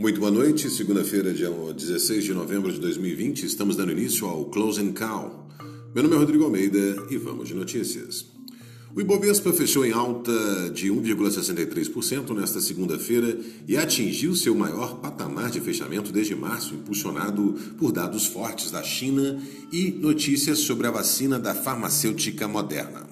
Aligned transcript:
Muito 0.00 0.18
boa 0.18 0.32
noite, 0.32 0.70
segunda-feira, 0.70 1.30
dia 1.30 1.50
16 1.50 2.24
de 2.24 2.32
novembro 2.32 2.72
de 2.72 2.80
2020. 2.80 3.44
Estamos 3.44 3.76
dando 3.76 3.92
início 3.92 4.26
ao 4.26 4.46
Close 4.46 4.82
Call. 4.92 5.46
Meu 5.94 6.02
nome 6.02 6.16
é 6.16 6.18
Rodrigo 6.18 6.42
Almeida 6.42 6.78
e 7.10 7.18
vamos 7.18 7.48
de 7.48 7.54
notícias. 7.54 8.24
O 8.96 9.00
Ibovespa 9.02 9.52
fechou 9.52 9.84
em 9.84 9.92
alta 9.92 10.70
de 10.70 10.88
1,63% 10.88 12.34
nesta 12.34 12.62
segunda-feira 12.62 13.38
e 13.68 13.76
atingiu 13.76 14.34
seu 14.34 14.54
maior 14.54 15.00
patamar 15.00 15.50
de 15.50 15.60
fechamento 15.60 16.10
desde 16.10 16.34
março, 16.34 16.74
impulsionado 16.74 17.52
por 17.76 17.92
dados 17.92 18.24
fortes 18.24 18.70
da 18.70 18.82
China 18.82 19.38
e 19.70 19.90
notícias 19.90 20.60
sobre 20.60 20.86
a 20.86 20.90
vacina 20.90 21.38
da 21.38 21.54
farmacêutica 21.54 22.48
Moderna. 22.48 23.06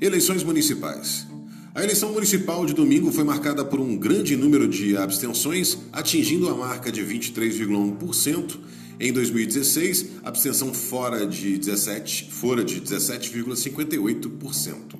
Eleições 0.00 0.42
municipais. 0.42 1.37
A 1.78 1.84
eleição 1.84 2.12
municipal 2.12 2.66
de 2.66 2.74
domingo 2.74 3.12
foi 3.12 3.22
marcada 3.22 3.64
por 3.64 3.78
um 3.78 3.96
grande 3.96 4.36
número 4.36 4.66
de 4.66 4.96
abstenções, 4.96 5.78
atingindo 5.92 6.48
a 6.48 6.54
marca 6.56 6.90
de 6.90 7.02
23,1%. 7.02 8.58
Em 8.98 9.12
2016, 9.12 10.06
a 10.24 10.28
abstenção 10.28 10.74
fora 10.74 11.24
de 11.24 11.56
17, 11.56 12.32
fora 12.32 12.64
de 12.64 12.80
17,58%. 12.80 14.98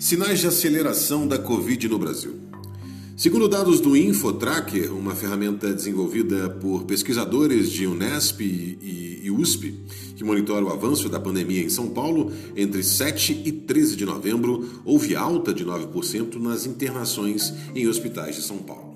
Sinais 0.00 0.40
de 0.40 0.48
aceleração 0.48 1.28
da 1.28 1.38
Covid 1.38 1.88
no 1.88 2.00
Brasil. 2.00 2.40
Segundo 3.24 3.48
dados 3.48 3.80
do 3.80 3.96
InfoTracker, 3.96 4.94
uma 4.94 5.14
ferramenta 5.14 5.72
desenvolvida 5.72 6.50
por 6.50 6.84
pesquisadores 6.84 7.70
de 7.70 7.86
Unesp 7.86 8.42
e 8.42 9.30
USP, 9.30 9.74
que 10.14 10.22
monitora 10.22 10.62
o 10.62 10.68
avanço 10.68 11.08
da 11.08 11.18
pandemia 11.18 11.62
em 11.62 11.70
São 11.70 11.88
Paulo, 11.88 12.30
entre 12.54 12.82
7 12.82 13.40
e 13.46 13.50
13 13.50 13.96
de 13.96 14.04
novembro, 14.04 14.82
houve 14.84 15.16
alta 15.16 15.54
de 15.54 15.64
9% 15.64 16.34
nas 16.34 16.66
internações 16.66 17.54
em 17.74 17.88
hospitais 17.88 18.36
de 18.36 18.42
São 18.42 18.58
Paulo. 18.58 18.92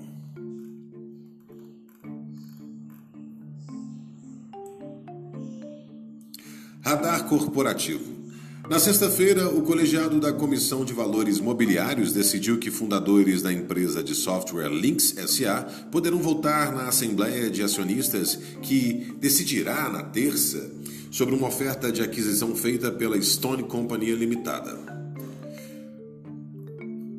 Radar 6.81 7.27
corporativo. 7.27 8.18
Na 8.69 8.77
sexta-feira, 8.77 9.49
o 9.49 9.63
colegiado 9.63 10.19
da 10.19 10.31
Comissão 10.31 10.85
de 10.85 10.93
Valores 10.93 11.39
Mobiliários 11.39 12.13
decidiu 12.13 12.59
que 12.59 12.69
fundadores 12.69 13.41
da 13.41 13.51
empresa 13.51 14.03
de 14.03 14.13
software 14.13 14.69
Lynx 14.69 15.15
SA 15.25 15.63
poderão 15.91 16.19
votar 16.19 16.71
na 16.71 16.87
Assembleia 16.87 17.49
de 17.49 17.63
Acionistas, 17.63 18.37
que 18.61 19.11
decidirá 19.19 19.89
na 19.89 20.03
terça 20.03 20.69
sobre 21.09 21.33
uma 21.33 21.47
oferta 21.47 21.91
de 21.91 22.03
aquisição 22.03 22.55
feita 22.55 22.91
pela 22.91 23.19
Stone 23.19 23.63
Company 23.63 24.11
Limitada. 24.11 24.77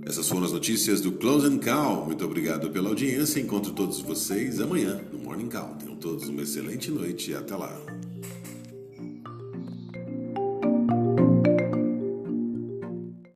Essas 0.06 0.28
foram 0.28 0.44
as 0.44 0.52
notícias 0.52 1.00
do 1.00 1.10
Close 1.10 1.48
and 1.48 1.58
Call. 1.58 2.06
Muito 2.06 2.24
obrigado 2.24 2.70
pela 2.70 2.90
audiência. 2.90 3.40
Encontro 3.40 3.72
todos 3.72 4.00
vocês 4.00 4.60
amanhã 4.60 5.00
no 5.12 5.18
Morning 5.18 5.48
Call. 5.48 5.74
Tenham 5.80 5.96
todos 5.96 6.28
uma 6.28 6.42
excelente 6.42 6.92
noite 6.92 7.32
e 7.32 7.34
até 7.34 7.56
lá. 7.56 7.76